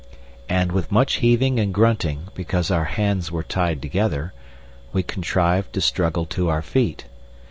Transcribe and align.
And 0.49 0.71
with 0.71 0.91
much 0.91 1.17
heaving 1.17 1.59
and 1.59 1.71
grunting, 1.71 2.29
because 2.33 2.71
our 2.71 2.85
hands 2.85 3.31
were 3.31 3.43
tied 3.43 3.83
together, 3.83 4.33
we 4.91 5.03
contrived 5.03 5.73
to 5.73 5.81
struggle 5.81 6.25
to 6.25 6.49
our 6.49 6.63
feet. 6.63 7.05